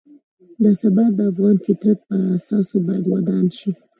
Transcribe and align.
دا 0.63 0.71
ثبات 0.81 1.11
د 1.15 1.19
افغان 1.31 1.55
فطرت 1.65 1.99
پر 2.07 2.19
اساساتو 2.35 2.75
باید 2.85 3.05
ودان 3.13 3.45
شي. 3.57 3.69